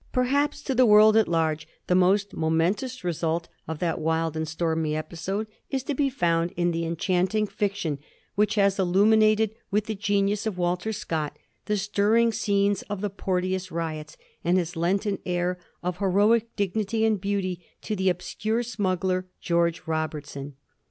Perhaps 0.11 0.63
to 0.63 0.73
the 0.73 0.87
world 0.87 1.15
at 1.15 1.27
large 1.27 1.67
the 1.85 1.93
most 1.93 2.33
momentous 2.35 3.03
result 3.03 3.49
of 3.67 3.77
that 3.77 4.01
wild 4.01 4.35
and 4.35 4.47
stormy 4.47 4.95
episode 4.95 5.45
is 5.69 5.83
to 5.83 5.93
be 5.93 6.09
found 6.09 6.53
in 6.55 6.71
the 6.71 6.87
en 6.87 6.95
chanting 6.97 7.45
fiction 7.45 7.99
which 8.33 8.55
has 8.55 8.79
illuminated, 8.79 9.53
with 9.69 9.85
the 9.85 9.93
genius 9.93 10.47
of 10.47 10.57
Walter 10.57 10.91
Scott, 10.91 11.37
the 11.65 11.77
stirring 11.77 12.31
scenes 12.31 12.81
of 12.89 13.01
the 13.01 13.11
Porteous 13.11 13.71
riots, 13.71 14.17
and 14.43 14.57
has 14.57 14.75
lent 14.75 15.05
an 15.05 15.19
air 15.23 15.59
of 15.83 15.99
heroic 15.99 16.47
dignity 16.55 17.05
and 17.05 17.21
beauty 17.21 17.63
to 17.83 17.95
the 17.95 18.09
obscure 18.09 18.63
smuggler, 18.63 19.27
George 19.39 19.83
Robertson. 19.85 20.55